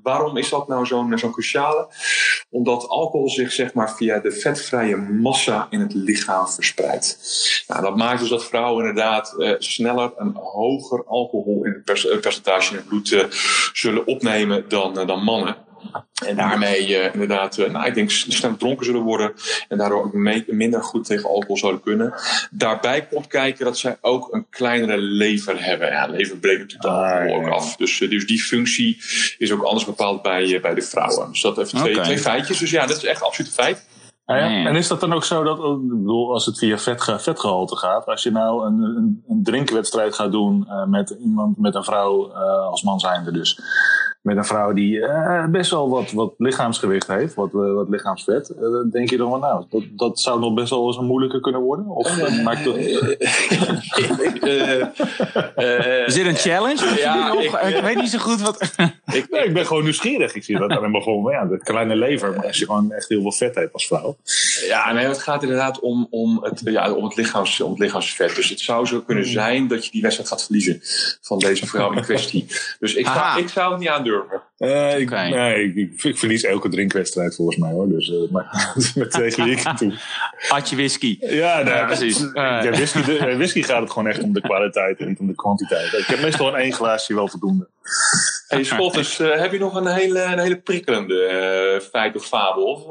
[0.03, 1.87] waarom is dat nou zo'n zo'n cruciale?
[2.49, 7.19] Omdat alcohol zich zeg maar, via de vetvrije massa in het lichaam verspreidt.
[7.67, 12.77] Nou, dat maakt dus dat vrouwen inderdaad sneller een hoger alcohol in het percentage in
[12.77, 13.27] het bloed
[13.73, 15.65] zullen opnemen dan, dan mannen.
[16.25, 19.33] En daarmee uh, inderdaad, uh, nou, ik denk snel dronken zullen worden.
[19.67, 20.13] En daardoor ook
[20.47, 22.13] minder goed tegen alcohol zouden kunnen.
[22.51, 25.87] Daarbij komt kijken dat zij ook een kleinere lever hebben.
[25.87, 27.75] Ja, lever breekt natuurlijk de ah, alcohol ook af.
[27.75, 28.97] Dus, uh, dus die functie
[29.37, 31.31] is ook anders bepaald bij, bij de vrouwen.
[31.31, 32.03] Dus dat even twee, okay.
[32.03, 32.59] twee feitjes.
[32.59, 33.85] Dus ja, dat is echt absoluut een feit.
[34.25, 34.65] Ah, ja?
[34.65, 38.05] En is dat dan ook zo dat, ik bedoel, als het via vet, vetgehalte gaat,
[38.05, 42.33] als je nou een, een, een drinkwedstrijd gaat doen met iemand, met een vrouw
[42.69, 43.59] als man zijnde dus
[44.27, 48.53] met een vrouw die uh, best wel wat, wat lichaamsgewicht heeft, wat, uh, wat lichaamsvet,
[48.61, 51.39] uh, denk je dan van nou, dat, dat zou nog best wel eens een moeilijke
[51.39, 51.87] kunnen worden?
[51.87, 52.75] Of maakt het...
[56.07, 56.95] Is dit een challenge?
[56.97, 58.61] Ja, ik, ik, weet niet zo goed wat.
[59.05, 60.35] ik, nee, ik ben gewoon nieuwsgierig.
[60.35, 63.09] Ik zie dat alleen maar gewoon, ja, de kleine lever, maar als je gewoon echt
[63.09, 64.17] heel veel vet hebt als vrouw.
[64.67, 68.35] Ja, nee, het gaat inderdaad om, om, het, ja, om, het lichaams, om het lichaamsvet.
[68.35, 69.33] Dus het zou zo kunnen hmm.
[69.33, 70.81] zijn dat je die wedstrijd gaat verliezen
[71.21, 72.45] van deze vrouw in kwestie.
[72.79, 74.16] Dus ik, zou, ik zou het niet aandurven.
[74.57, 77.89] Uh, ik, nee, ik, ik, verlies elke drinkwedstrijd volgens mij hoor.
[77.89, 79.93] Dus uh, maar, met tegen wie ik toe.
[80.47, 81.17] Had je whisky?
[81.19, 82.21] Ja, nee, precies.
[82.21, 85.27] Uh, ja, whisky, de, whisky gaat het gewoon echt om de kwaliteit en niet om
[85.27, 85.93] de kwantiteit.
[85.93, 87.67] Ik heb meestal een één glaasje wel voldoende.
[88.47, 92.63] Hey Schotters, uh, heb je nog een hele, een hele prikkelende feit of fabel?
[92.63, 92.83] Of,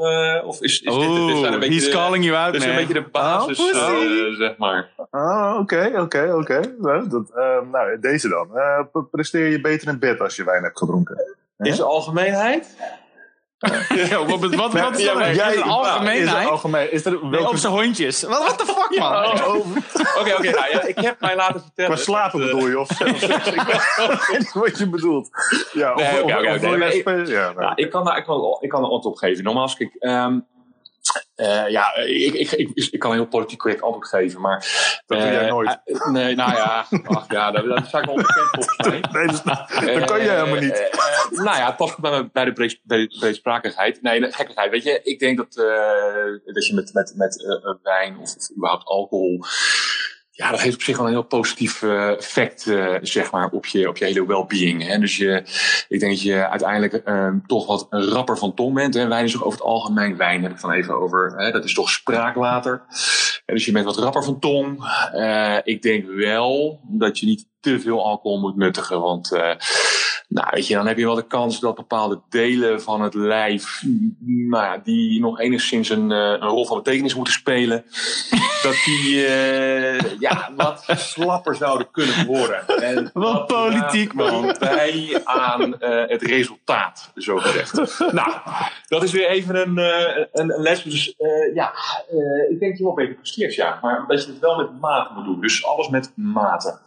[0.44, 2.68] of is, is oh, dit, dit een beetje he's de, calling you out, Dit is
[2.68, 4.90] een beetje de basis, oh, zeg maar.
[5.10, 6.60] Oh, oké, oké, oké.
[6.78, 8.48] Nou, deze dan.
[9.10, 11.36] presteer je beter in bed als je wijn hebt gedronken?
[11.58, 12.76] Is de algemeenheid?
[13.58, 15.34] Ja, wat, wat, wat, wat is dat?
[15.34, 16.48] Jij, is algemeenheid?
[16.48, 17.48] algemeen, is er welke...
[17.48, 18.22] Op zijn hondjes.
[18.22, 19.12] Wat what the fuck, man?
[19.12, 19.56] Oh, oh.
[20.20, 20.50] Oké, oké.
[20.50, 21.90] nou, ja, ik heb mij laten vertellen...
[21.90, 22.80] Qua slapen dat, bedoel je?
[22.80, 23.52] Of zelfs, ik
[24.28, 25.28] weet wat je bedoelt.
[25.72, 26.90] Ja, of, nee, okay, okay, okay.
[26.90, 27.72] Ik, ja, nou.
[27.74, 29.44] ik, kan daar, ik, kan, ik kan er antwoord op geven.
[29.44, 29.96] Normaal, als ik...
[29.98, 30.46] Um,
[31.36, 34.58] uh, ja, ik, ik, ik, ik, kan een heel politiek correct antwoord geven, maar...
[35.06, 35.78] Dat doe jij uh, nooit.
[35.84, 39.00] Uh, nee, nou ja, ach, ja dat, dat is ik onbekend volgens mij.
[39.12, 39.44] Nee, dat,
[39.98, 40.98] dat kan je helemaal niet.
[41.30, 42.80] nou ja, het past bij, bij de breed,
[43.18, 44.02] breedsprakigheid.
[44.02, 44.70] Nee, de gekkigheid.
[44.70, 45.54] Weet je, ik denk dat,
[46.44, 49.44] dat je met, met, met wijn of, of überhaupt alcohol
[50.36, 53.66] ja, dat heeft op zich wel een heel positief uh, effect, uh, zeg maar, op
[53.66, 54.94] je, op je hele well-being.
[54.94, 55.42] Dus je,
[55.88, 58.94] ik denk dat je uiteindelijk uh, toch wat een rapper van tong bent.
[58.94, 59.08] Hè?
[59.08, 61.50] Wijn is toch over het algemeen, wijn heb ik dan even over, hè?
[61.50, 62.82] dat is toch spraakwater.
[63.46, 64.84] Dus je bent wat rapper van tong.
[65.64, 69.30] ik denk wel dat je niet te veel alcohol moet nuttigen, want
[70.36, 73.82] Nou, weet je, dan heb je wel de kans dat bepaalde delen van het lijf,
[74.26, 77.84] nou ja, die nog enigszins een, eh, een rol van betekenis moeten spelen,
[78.62, 82.66] dat die eh, ja, wat slapper zouden kunnen worden.
[82.66, 84.56] En Wat politiek, man.
[84.58, 87.98] Bij aan eh, het resultaat, zo gezegd.
[88.12, 88.32] nou,
[88.88, 90.82] dat is weer even een, een, een les.
[90.82, 91.14] Dus
[91.54, 91.72] ja,
[92.50, 93.78] ik denk dat je wel beter presteert, ja.
[93.82, 95.40] Maar dat je het wel met mate moet doen.
[95.40, 96.78] Dus alles met mate.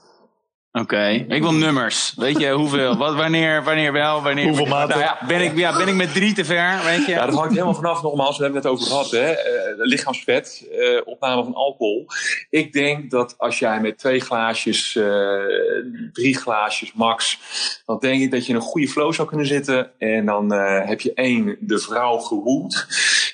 [0.71, 2.13] Oké, ik wil nummers.
[2.15, 2.97] Weet je, hoeveel?
[2.97, 4.47] Wat, wanneer, wanneer wel, wanneer...
[4.47, 4.89] Hoeveel maten?
[4.89, 7.11] Nou ja, ben, ik, ja, ben ik met drie te ver, weet je?
[7.11, 8.37] Ja, dat hangt helemaal vanaf nogmaals.
[8.37, 9.31] We hebben het net over gehad, hè.
[9.31, 12.05] eh, lichaamsvet, eh, opname van alcohol.
[12.49, 15.03] Ik denk dat als jij met twee glaasjes, eh,
[16.13, 17.39] drie glaasjes max,
[17.85, 19.91] dan denk ik dat je in een goede flow zou kunnen zitten.
[19.97, 22.85] En dan eh, heb je één, de vrouw gewoed.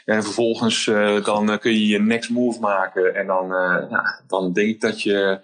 [0.06, 3.16] En vervolgens eh, dan eh, kun je je next move maken.
[3.16, 5.40] En dan, eh, ja, dan denk ik dat je...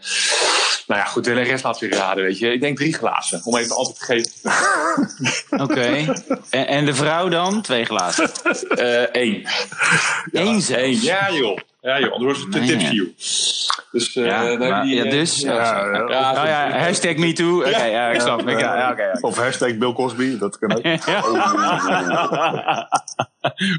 [0.88, 2.54] Nou ja, goed, de rest laat weer raden, weet je.
[2.54, 4.32] Ik denk drie glazen, om even altijd te geven.
[5.66, 6.14] Oké.
[6.50, 7.62] En, en de vrouw dan?
[7.62, 8.30] Twee glazen.
[9.12, 9.48] Eén.
[10.32, 11.02] Eén zelfs.
[11.02, 11.58] Ja joh.
[11.82, 13.08] Ja joh, anders wordt het te tipsy joh.
[13.92, 15.42] Dus, eh, Ja, maar- die, ja, dus?
[15.42, 16.10] Ja, Ja, ja, ja.
[16.10, 17.58] ja, Oh ja, hashtag MeToo.
[17.60, 18.48] Oké, ja, ik snap.
[18.48, 19.28] Ik, ja, ja, oké, oké.
[19.28, 20.84] Of hashtag Bill Cosby, dat kan ook.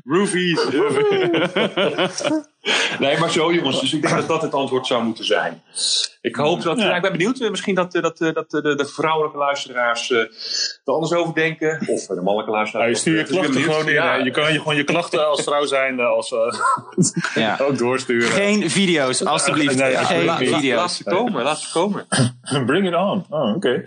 [0.13, 0.61] Roofies.
[2.99, 3.81] Nee, maar zo jongens.
[3.81, 5.63] Dus ik denk dat dat het antwoord zou moeten zijn.
[6.21, 6.79] Ik hoop dat...
[6.79, 6.87] Ja.
[6.87, 6.95] Ja.
[6.97, 7.41] ik ben benieuwd.
[7.41, 10.29] eh, Misschien dat, eh, dat, eh, dat de, de vrouwelijke luisteraars eh, er
[10.85, 11.85] anders over denken.
[11.89, 12.91] Of de mannelijke Ja, luisteraars.
[12.91, 13.93] je stuurt je ben klachten gewoon in.
[13.95, 14.15] Ja.
[14.15, 16.59] Je kan je gewoon je klachten als vrouw zijn als, eh,
[17.45, 17.59] Ja.
[17.61, 18.29] ook doorsturen.
[18.29, 19.77] Geen video's, alstublieft.
[19.77, 20.97] Nee, Geen la- laat video's.
[20.97, 22.07] ze komen, laat ze komen.
[22.67, 23.25] Bring it on.
[23.31, 23.85] Oh, oké.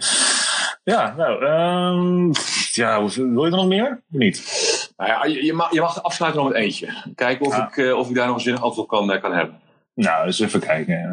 [0.84, 2.32] Ja, nou, ehm,
[2.72, 4.04] ja, wil je er nog meer?
[4.12, 4.85] Of niet?
[4.98, 6.88] Nou ja, je, je, mag, je mag afsluiten nog met eentje.
[7.16, 7.68] Kijken of, Ja.
[7.68, 9.60] ik, eh, of ik daar nog een zinnig antwoord kan, eh, kan hebben.
[9.94, 10.96] Nou, eens even kijken.
[10.96, 11.08] Eh,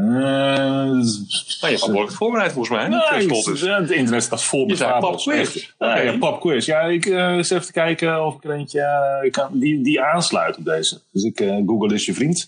[1.60, 2.90] Nou, je behoorlijk voorbereid volgens mij.
[2.90, 5.24] ja, het internet staat vol met fabels.
[5.24, 5.40] popquiz.
[5.56, 5.74] Echt.
[5.78, 6.52] Ja, Oké.
[6.52, 10.64] ja, ik uh, eens even kijken of ik er eentje kan, die, die aansluit op
[10.64, 11.00] deze.
[11.12, 12.46] Dus ik Google is je vriend.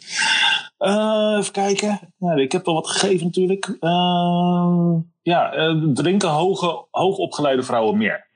[0.79, 2.01] Even kijken.
[2.37, 3.77] Ik heb wel wat gegeven natuurlijk.
[5.23, 5.51] Ja,
[5.95, 8.27] drinken hoge, hoogopgeleide vrouwen meer?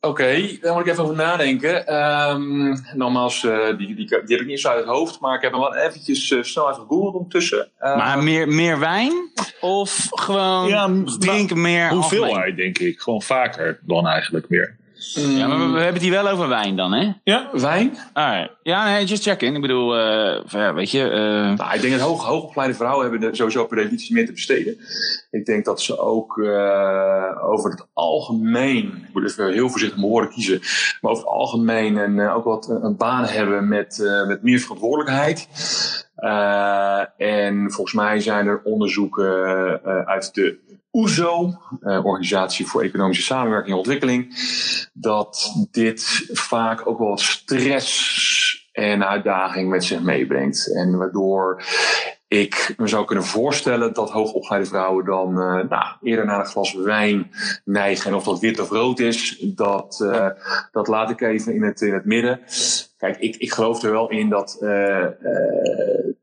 [0.00, 1.86] Oké, daar moet ik even over nadenken.
[1.86, 5.42] Ehm nogmaals, eh, die, die, die heb ik niet zo uit het hoofd, maar ik
[5.42, 7.68] heb hem wel eventjes eh, snel even gegoogeld ondertussen.
[7.78, 9.12] Eh, Maar meer, meer wijn?
[9.60, 12.20] Of gewoon Ja, drinken meer algemeen?
[12.20, 13.00] Hoeveelheid, denk ik.
[13.00, 14.76] Gewoon vaker dan eigenlijk meer.
[15.14, 17.12] Ja, maar we, we hebben het hier wel over wijn dan, hè?
[17.24, 17.48] Ja?
[17.52, 17.96] Wijn?
[18.12, 18.50] Alright.
[18.62, 19.54] Ja, nee, just checking.
[19.54, 21.02] Ik bedoel, eh, van ja, weet je...
[21.10, 24.32] eh, Nou, ik denk dat hoog, hoogopgeleide vrouwen hebben er sowieso per definitie meer te
[24.32, 24.76] besteden.
[25.30, 30.10] Ik denk dat ze ook eh, over het algemeen, ik moet even heel voorzichtig mijn
[30.10, 30.60] woorden kiezen,
[31.00, 34.42] maar over het algemeen een, eh, ook wat een, een baan hebben met, eh, met
[34.42, 35.48] meer verantwoordelijkheid.
[36.14, 39.44] Eh, en volgens mij zijn er onderzoeken
[39.84, 40.58] eh, uit de
[40.92, 44.34] OESO, eh, Organisatie voor Economische Samenwerking en Ontwikkeling,
[44.92, 50.74] dat dit vaak ook wel stress en uitdaging met zich meebrengt.
[50.74, 51.62] En waardoor
[52.28, 56.74] ik me zou kunnen voorstellen dat hoogopgeleide vrouwen dan eh, nou, eerder naar een glas
[56.74, 57.30] wijn
[57.64, 58.10] neigen.
[58.10, 60.28] En of dat wit of rood is, dat, eh,
[60.72, 62.40] dat laat ik even in het, in het midden.
[63.00, 65.06] Kijk, ik, ik geloof er wel in dat, eh,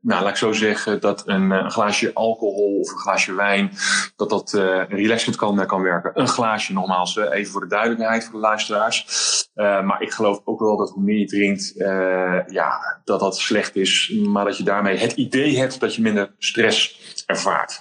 [0.00, 3.70] nou laat ik zo zeggen, dat een, eh, een glaasje alcohol of een glaasje wijn,
[4.16, 6.10] dat dat eh relaxend kan, kan werken.
[6.14, 9.06] Een glaasje nogmaals, even voor de duidelijkheid voor de luisteraars.
[9.54, 13.36] Uh, maar ik geloof ook wel dat hoe meer je drinkt, uh, ja, dat dat
[13.38, 14.12] slecht is.
[14.26, 17.80] Maar dat je daarmee het idee hebt dat je minder stress ervaart.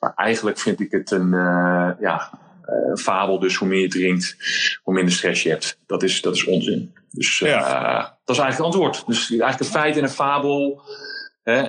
[0.00, 2.30] Maar eigenlijk vind ik het een, uh, ja,
[2.62, 3.38] een fabel.
[3.38, 4.36] Dus hoe meer je drinkt,
[4.82, 5.78] hoe minder stress je hebt.
[5.86, 6.94] Dat is, dat is onzin.
[7.10, 8.13] Dus ja.
[8.24, 9.06] Dat is eigenlijk het antwoord.
[9.06, 10.82] Dus eigenlijk een feit en een fabel
[11.42, 11.62] hè,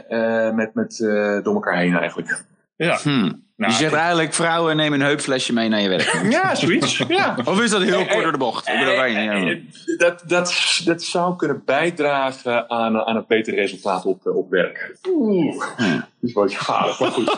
[0.54, 0.98] met, met
[1.44, 2.44] door elkaar heen eigenlijk.
[2.76, 3.00] Ja.
[3.02, 3.44] Hmm.
[3.58, 6.22] Nou, je zegt eigenlijk, vrouwen nemen een heupflesje mee naar je werk.
[6.38, 6.98] ja, zoiets.
[7.08, 7.38] Ja.
[7.44, 8.68] Of is dat heel kort door de bocht?
[8.68, 9.56] Ja.
[9.98, 14.98] dat, dat, dat zou kunnen bijdragen aan, aan een beter resultaat op, op werk.
[15.10, 17.38] Oeh, dat is wel gevaarlijk, maar goed.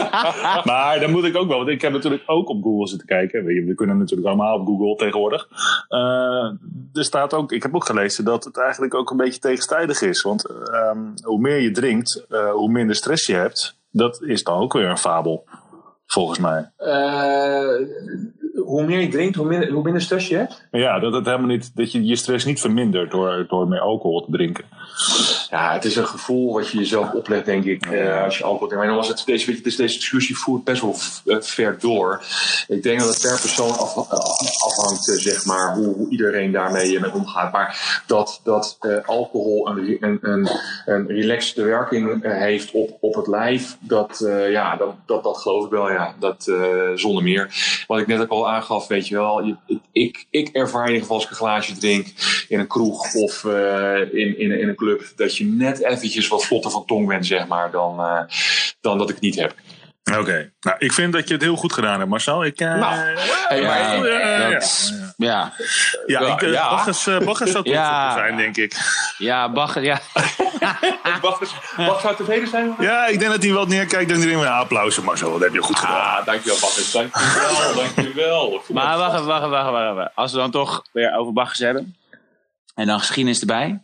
[0.72, 3.44] maar dan moet ik ook wel, want ik heb natuurlijk ook op Google zitten kijken.
[3.44, 5.48] We kunnen natuurlijk allemaal op Google tegenwoordig.
[5.88, 5.98] Uh,
[6.92, 10.22] er staat ook, ik heb ook gelezen dat het eigenlijk ook een beetje tegenstrijdig is.
[10.22, 13.78] Want um, hoe meer je drinkt, uh, hoe minder stress je hebt.
[13.90, 15.44] Dat is dan ook weer een fabel,
[16.06, 16.70] volgens mij.
[16.78, 17.88] Uh,
[18.54, 20.68] hoe meer je drinkt, hoe minder, hoe minder stress je hebt?
[20.70, 24.24] Ja, dat, het helemaal niet, dat je je stress niet vermindert door, door meer alcohol
[24.24, 24.64] te drinken.
[25.50, 28.68] Ja, het is een gevoel wat je jezelf oplegt, denk ik, eh, als je alcohol
[28.68, 28.84] drinkt.
[28.84, 31.76] Maar dan was het, deze, weet je, dus deze discussie voert best wel eh, ver
[31.80, 32.22] door.
[32.68, 34.18] Ik denk dat het per persoon af, eh,
[34.64, 37.52] afhangt, zeg maar, hoe, hoe iedereen daarmee mee omgaat.
[37.52, 40.48] Maar dat, dat eh, alcohol een, een, een,
[40.86, 45.70] een relaxte werking heeft op, op het lijf, dat, ja, dat, dat, dat geloof ik
[45.70, 46.14] wel, ja.
[46.18, 46.52] Dat
[46.94, 47.54] zonder meer.
[47.86, 51.00] Wat ik net ook al aangaf, weet je wel, je- ik, ik, ervaar in ieder
[51.02, 52.06] geval als ik een glaasje drink
[52.48, 56.70] in een kroeg of in, in, in een club, dat je net eventjes wat vlotter
[56.70, 58.20] van tong bent, zeg maar, dan, eh,
[58.80, 59.54] dan dat ik het niet heb.
[60.18, 60.52] Oké.
[60.60, 62.44] Nou, ik vind dat je het heel goed gedaan hebt, Marcel.
[62.44, 62.94] Ik, eh, Nou,
[63.48, 64.06] hey, maar- Ja,
[64.46, 64.60] ja,
[65.16, 65.52] ja,
[66.06, 66.70] ja, ik, eh, ja.
[66.70, 67.74] Baggers, Baggers zou je
[68.14, 68.74] zijn, denk ik.
[69.18, 70.00] ja, Bagger, ja.
[71.22, 72.74] Wacht, zou tevreden zijn?
[72.78, 74.10] Ja, ik denk dat hij wat neerkijkt.
[74.10, 75.30] Dan denk ik, ja, applaus, Marcel.
[75.32, 76.18] Dat heb je goed gedaan.
[76.18, 76.90] Ah, dankjewel, Bakkers.
[76.90, 78.62] Dankjewel, dankjewel.
[78.68, 80.12] Maar wacht wacht even, wacht even, wacht even.
[80.14, 81.96] Als we dan toch weer over Baggers hebben.
[82.74, 83.82] En dan geschiedenis erbij.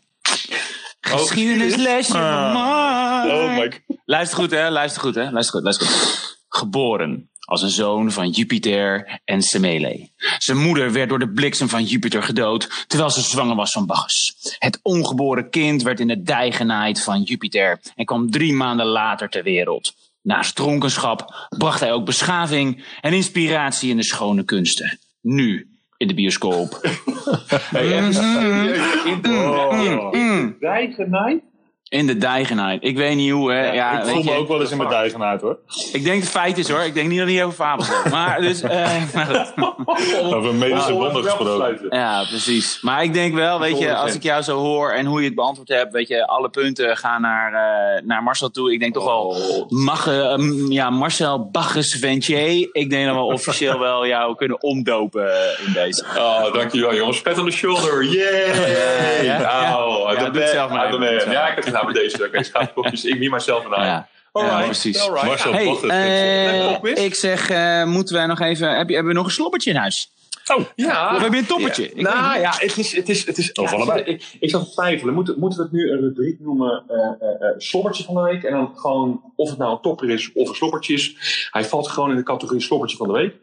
[1.06, 2.42] Geschiedenislesje Ah.
[2.42, 3.30] van Mark.
[3.30, 3.96] Oh my god.
[4.04, 4.70] Luister goed, hè?
[4.70, 5.30] Luister goed, hè?
[5.30, 6.36] Luister goed, luister goed.
[6.48, 10.08] Geboren als een zoon van Jupiter en Semele.
[10.38, 14.34] Zijn moeder werd door de bliksem van Jupiter gedood, terwijl ze zwanger was van Bacchus.
[14.58, 19.28] Het ongeboren kind werd in de dij genaaid van Jupiter en kwam drie maanden later
[19.28, 19.94] ter wereld.
[20.22, 24.98] Naast dronkenschap bracht hij ook beschaving en inspiratie in de schone kunsten.
[25.20, 26.80] Nu in de bioscoop.
[27.70, 29.04] Hey, even serieus.
[29.04, 30.92] In de Oh.
[30.94, 31.42] Genaaid?
[31.88, 32.84] In de dij genaaid.
[32.84, 33.72] Ik weet niet hoe, hè?
[33.72, 34.36] Ja, ik voel me je.
[34.36, 35.58] ook wel eens in mijn duigen uit, hoor.
[35.92, 36.80] Ik denk dat het feit is hoor.
[36.80, 38.10] Ik denk niet dat hij over fabels heeft.
[38.10, 40.34] Maar dus, eh, maar goed.
[40.34, 41.86] Over medische wonden gesproken.
[41.90, 42.78] ja, precies.
[42.82, 45.34] Maar ik denk wel, weet je, als ik jou zo hoor en hoe je het
[45.34, 48.72] beantwoord hebt, weet je, alle punten gaan naar, eh, naar Marcel toe.
[48.72, 49.70] Ik denk toch wel, Oh.
[49.70, 52.68] mag, eh, m, ja, Marcel Bagges Ventier.
[52.72, 55.30] Ik denk dat we officieel wel jou kunnen omdopen
[55.66, 56.04] in deze.
[56.16, 57.22] Oh, dankjewel jongens.
[57.22, 58.04] Pet on the shoulder.
[58.04, 59.22] Yay!
[59.22, 59.38] Ja, ja.
[59.70, 61.02] Nou, Ja, de doe het zelf maar.
[61.30, 62.24] Ja, ik heb het nou met deze.
[62.24, 63.04] Oké, schaapkopjes.
[63.04, 63.84] Ik wie myself en I.
[63.84, 64.08] Ja.
[64.32, 65.00] Alright, Ja, precies.
[65.00, 65.26] alright.
[65.26, 69.26] Marcel Hey, eh, ik zeg, eh, moeten wij nog even, heb je, hebben we nog
[69.26, 70.10] een slobbertje in huis?
[70.74, 71.14] Ja.
[71.16, 71.82] Of heb je een toppertje?
[71.82, 71.88] Ja.
[71.90, 72.96] Ik nou ja, het is...
[72.96, 74.02] Het is, het is Of ja, allebei.
[74.02, 75.14] Ik, ik zat te twijfelen.
[75.14, 76.84] Moeten, moeten we het nu een rubriek noemen?
[76.88, 78.42] eh, slobbertje van de week.
[78.42, 81.16] En dan gewoon, of het nou een topper is of een slobbertje is.
[81.50, 83.34] Hij valt gewoon in de categorie slobbertje van de week.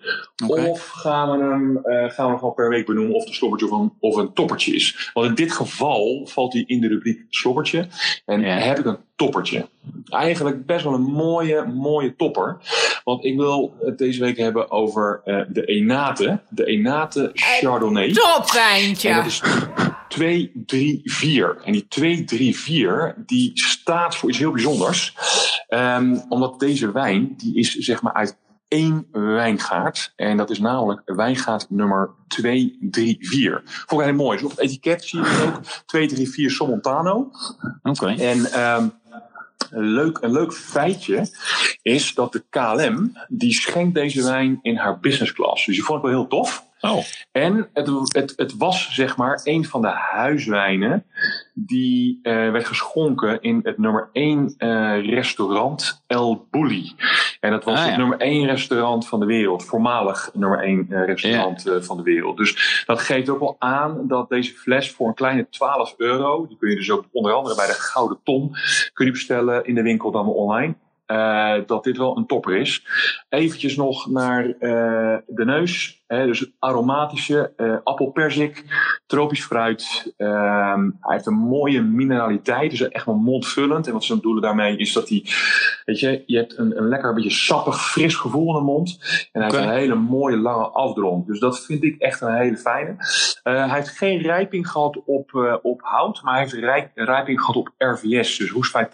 [0.47, 3.79] Of gaan we hem gaan we hem gewoon per week benoemen of het slobbertje of
[3.79, 5.11] een, of een toppertje is.
[5.13, 7.87] Want in dit geval valt hij in de rubriek slobbertje.
[8.25, 8.57] En Ja.
[8.57, 9.69] heb ik een toppertje.
[10.09, 12.57] Eigenlijk best wel een mooie, mooie topper.
[13.03, 16.41] Want ik wil het deze week hebben over eh, de Enate.
[16.49, 18.07] De Enate Chardonnay.
[18.07, 19.13] En Topwijntje.
[19.13, 19.41] dat is
[20.07, 21.63] 234.
[21.63, 25.15] En die 234 die staat voor iets heel bijzonders.
[25.67, 28.37] Ehm, omdat deze wijn, die is zeg maar uit
[28.73, 30.13] één wijngaard.
[30.15, 33.61] En dat is namelijk wijngaard nummer 234.
[33.65, 34.37] Vond ik heel mooi.
[34.37, 35.63] Dus op het etiket zie je het ook.
[35.85, 37.31] 234 Somontano.
[37.83, 38.07] Oké.
[38.07, 38.87] En ehm,
[39.71, 41.27] een, leuk, een leuk feitje
[41.81, 45.65] is dat de KLM, die schenkt deze wijn in haar business class.
[45.65, 46.65] Dus die vond ik wel heel tof.
[46.87, 51.05] Oh, En het, het, het was zeg maar een van de huiswijnen
[51.53, 54.55] die eh, werd geschonken in het nummer 1
[55.09, 56.95] restaurant El Bulli.
[57.39, 57.89] En dat was Ah, ja.
[57.89, 62.37] het nummer 1 restaurant van de wereld, voormalig nummer 1 restaurant eh, van de wereld.
[62.37, 66.57] Dus dat geeft ook wel aan dat deze fles voor een kleine 12 euro, die
[66.57, 68.55] kun je dus ook onder andere bij de Gouden Ton
[68.93, 70.75] kun je bestellen in de winkel dan online.
[71.05, 72.85] eh, dat dit wel een topper is.
[73.29, 76.02] Eventjes nog naar eh, de neus.
[76.21, 78.63] Dus aromatische, eh appelperzik,
[79.05, 80.13] tropisch fruit.
[80.17, 83.87] Ehm, hij heeft een mooie mineraliteit, dus echt wel mondvullend.
[83.87, 85.25] En wat ze bedoelen daarmee is dat hij,
[85.85, 88.97] weet je, je hebt een, een lekker beetje sappig, fris gevoel in de mond.
[89.31, 91.27] En hij heeft een hele mooie lange afdronk.
[91.27, 92.95] Dus dat vind ik echt een hele fijne.
[93.43, 97.39] Eh, hij heeft geen rijping gehad op, eh, op hout, maar hij heeft rij- rijping
[97.39, 98.89] gehad op RVS, dus roestvrij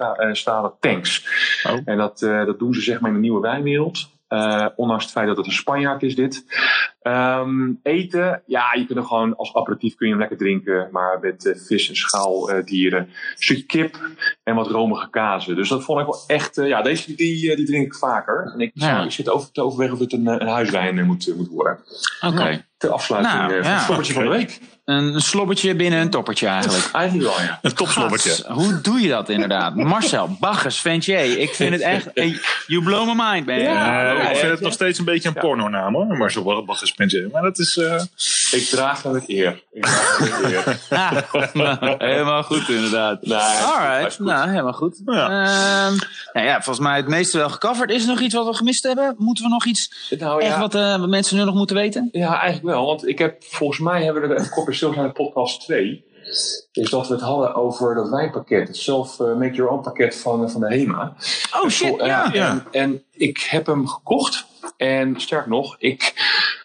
[0.79, 1.27] tanks.
[1.63, 1.77] Oh.
[1.86, 4.18] En dat, eh, dat doen ze zeg maar in de nieuwe wijnwereld.
[4.30, 6.46] Eh, ondanks het feit dat het een Spanjaard is dit.
[7.02, 10.88] Ehm, eten, ja, je kunt hem gewoon als aperitief kun je hem lekker drinken.
[10.92, 13.00] Maar met eh, vis en schaaldieren.
[13.00, 13.98] Een stukje kip
[14.44, 15.56] en wat romige kazen.
[15.56, 16.58] Dus dat vond ik wel echt...
[16.58, 18.52] eh, ja, deze die, eh, die drink ik vaker.
[18.54, 19.04] En ik, Ja.
[19.04, 21.50] ik zit over te overwegen of het een, eh, een huiswijn eh, moet, eh, moet
[21.50, 21.80] worden.
[22.22, 22.65] Oké.
[22.78, 24.60] Ter afsluiting Nou, eh, van het slobbertje van de week.
[24.89, 26.89] Een slobbertje binnen een toppertje eigenlijk.
[26.93, 27.60] Eigenlijk wel, ja.
[27.62, 28.30] een topslobbertje.
[28.30, 29.75] Gats, Hoe doe je dat inderdaad?
[29.93, 31.38] Marcel, Baggers, Ventier.
[31.39, 32.08] Ik vind het echt...
[32.67, 33.60] You blow my mind, man.
[33.60, 34.13] Ja.
[34.15, 36.17] Eh, ik vind het nog steeds een beetje een pornonaam hoor.
[36.17, 37.30] Maar zo Baggers Pensje.
[37.32, 37.78] Maar dat is.
[37.78, 38.02] eh,
[38.60, 39.63] Ik draag hem met eer.
[39.71, 40.80] Ik draag eer.
[42.10, 43.21] Helemaal goed, inderdaad.
[43.25, 44.25] Nee, Alright, goed.
[44.25, 45.02] nou, helemaal goed.
[45.06, 45.23] Ja.
[45.23, 45.95] Ehm,
[46.34, 47.91] nou ja, volgens mij het meeste wel gecoverd.
[47.91, 49.15] Is er nog iets wat we gemist hebben?
[49.17, 52.10] Moeten we nog iets Nou, echt wat, eh, wat mensen nu nog moeten weten?
[52.12, 52.86] Ja, eigenlijk wel.
[52.86, 56.04] Want ik heb, volgens mij hebben we er een kort bij stilstaan in podcast 2.
[56.72, 58.68] is dat we het hadden over dat wijnpakket.
[58.68, 61.13] Het zelf eh, make your own pakket van, van de HEMA.
[61.62, 62.34] Oh shit, En, ja.
[62.34, 64.46] En, en ik heb hem gekocht.
[64.78, 66.13] En sterk nog, ik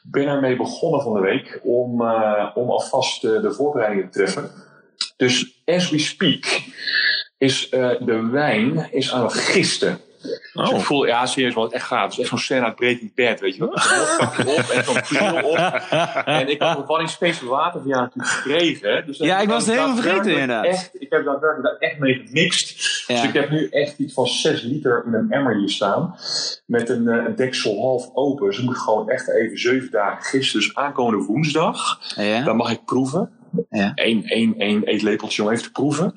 [0.03, 4.51] ben ermee begonnen van de week om, eh, om alvast eh, de voorbereidingen te treffen.
[5.17, 6.63] Dus as we speak
[7.39, 10.01] is eh, de wijn is aan het gisten.
[10.53, 12.03] Dus ik voel, ja, serieus, wat echt gaaf.
[12.03, 13.69] Het is echt zo'n scène uit Breaking Bad, weet je wel.
[14.55, 15.57] Op en zo'n op.
[16.25, 19.07] En ik had een Wanning Space water van jou natuurlijk gekregen.
[19.07, 20.65] Dus Ja, ik was het helemaal vergeten, inderdaad.
[20.65, 23.05] Echt, ik heb daadwerkelijk daar echt mee gemixt.
[23.07, 23.15] Ja.
[23.15, 26.15] Dus ik heb nu echt iets van 6 liter in een emmer hier staan.
[26.67, 28.47] Met een, eh, een deksel half open.
[28.47, 30.61] Dus ik moet gewoon echt even 7 dagen gisten.
[30.61, 32.43] Dus aankomende woensdag, Ja.
[32.45, 33.31] dan mag ik proeven.
[33.71, 33.93] Ja.
[33.95, 36.15] Eén één, één eetlepeltje om even te proeven.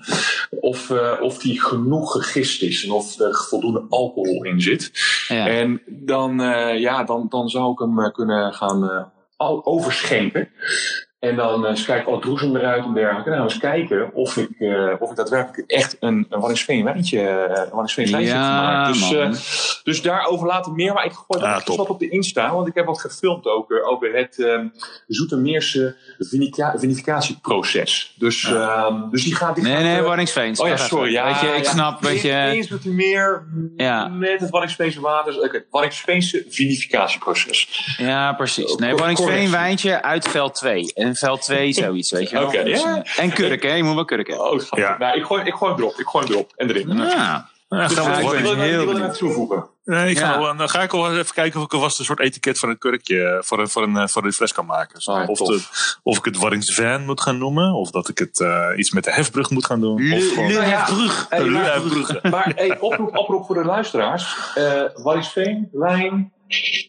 [0.50, 2.84] Of, eh, of die genoeg gegist is.
[2.84, 4.91] En of er voldoende alcohol in zit.
[5.28, 5.47] Ja.
[5.47, 9.12] En dan, eh, ja, dan, dan zou ik hem eh, kunnen gaan
[9.63, 10.50] overschenken.
[11.30, 13.30] En dan eh, eens kijken, oh, droesem eruit en dergelijke.
[13.30, 17.70] Nou, eens kijken of ik, eh, of ik daadwerkelijk echt een, een Wanningsveen wijntje, een
[17.70, 18.94] Wanningsveen wijntje heb gemaakt.
[18.94, 20.94] Dus, eh, dus daarover later meer.
[20.94, 21.78] Maar ik gooi Ah, ook top.
[21.78, 22.54] wat op de Insta.
[22.54, 24.60] Want ik heb wat gefilmd ook over het eh,
[25.08, 28.13] Zoetermeerse vinica- vinificatieproces.
[28.18, 29.56] Dus, ehm, dus die gaat...
[29.56, 30.60] Die Nee, gaat, nee, Warningsveen.
[30.60, 31.12] Oh ja, sorry.
[31.12, 31.70] Ja, weet je, ik ja.
[31.70, 32.32] snap, weet je...
[32.32, 33.44] Eens Zoetermeer
[33.76, 34.08] Ja.
[34.08, 35.42] met het Wanningsveense water.
[35.44, 37.96] Oké, Wanningsveense vinificatieproces.
[37.98, 38.76] Ja, precies.
[38.76, 38.96] Nee,
[39.50, 40.94] wijntje uit veld 2.
[40.94, 42.45] En veld 2 zoiets, weet je wel.
[42.47, 43.03] Oké, Dus, ja.
[43.17, 43.73] En kurk, hè?
[43.73, 44.51] Je moet wel kurk hebben.
[44.51, 44.97] Oh, Ja.
[44.97, 45.95] nou, ik, gooi, ik gooi hem erop.
[45.99, 46.51] Ik gooi hem erop.
[46.56, 46.88] En erin.
[46.97, 47.49] Ja.
[47.69, 49.67] Dus Ja, we ik wil heel wil ik toevoegen.
[49.84, 50.53] Nee, ik ga Ja.
[50.53, 53.23] dan ga ik wel even kijken of ik alvast een soort etiket van een kurkje
[53.23, 55.01] eh, voor een, voor een, eh, voor een fles kan maken.
[55.01, 55.62] Zo, Ah, of, de-
[56.03, 59.12] of ik het Warringsvan moet gaan noemen, of dat ik het eh, iets met de
[59.12, 59.93] hefbrug moet gaan doen.
[59.93, 61.25] Of Le gewoon- Le Hefbrug.
[61.30, 64.36] Hey, Le maar- hey, oproep, oproep voor de luisteraars.
[64.56, 66.32] Eh Warrisveen, wijn.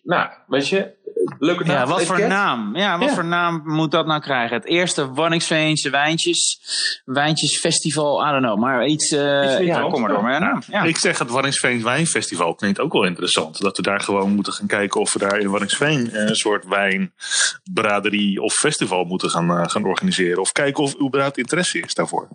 [0.03, 0.91] Nou, weet je,
[1.39, 1.77] leuke naam.
[1.77, 2.77] Ja, wat voor naam?
[2.77, 3.15] Ja, wat Ja.
[3.15, 4.57] voor naam moet dat nou krijgen?
[4.57, 6.61] Het eerste Wanningsveense wijntjes,
[7.05, 8.59] wijntjesfestival, I don't know.
[8.59, 9.91] Maar iets, eh, Iets meer ja, dan.
[9.91, 10.23] kom maar door.
[10.23, 10.83] Maar, ja, ja.
[10.83, 13.61] Ik zeg het Warringsveen Wijnfestival klinkt ook wel interessant.
[13.61, 18.41] Dat we daar gewoon moeten gaan kijken of we daar in Warringsveen een soort wijnbraderie
[18.43, 20.41] of festival moeten gaan, eh, gaan organiseren.
[20.41, 22.29] Of kijken of überhaupt interesse is daarvoor.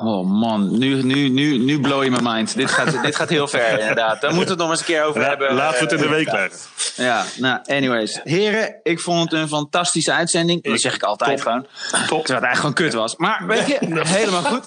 [0.00, 2.56] Oh man, nu, nu, nu, nu blow je mijn mind.
[2.56, 4.20] Dit gaat, dit gaat heel ver, inderdaad.
[4.20, 5.54] Daar moeten we het nog eens een keer over La- hebben.
[5.54, 6.58] laten we het in de Eh, week leggen.
[6.96, 8.17] Ja, nou, anyways.
[8.24, 10.62] Heren, ik vond het een fantastische uitzending.
[10.62, 11.66] Dat zeg ik altijd gewoon.
[11.90, 11.98] Top.
[11.98, 13.16] Terwijl het eigenlijk gewoon kut was.
[13.16, 13.78] Maar weet je,
[14.18, 14.66] helemaal goed.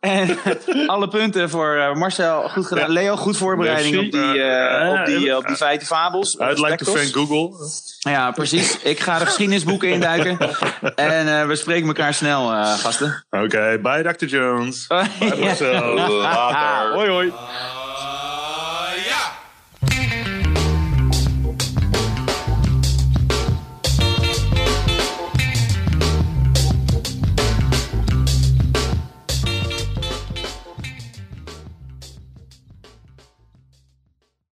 [0.00, 0.38] En
[0.86, 2.90] alle punten voor eh, Marcel, goed gedaan.
[2.90, 6.36] Leo, goed voorbereiding op die, eh, op die, op die Uh, feiten fabels.
[6.40, 7.70] I'd like to thank Google.
[7.98, 8.78] Ja, precies.
[8.78, 10.38] Ik ga de geschiedenisboeken induiken.
[10.94, 13.24] En we spreken elkaar snel, gasten.
[13.30, 14.26] Oké, bye Dr.
[14.26, 14.86] Jones.
[14.86, 15.94] Bye Marcel.
[15.94, 16.92] Later.
[16.94, 17.32] Hoi hoi.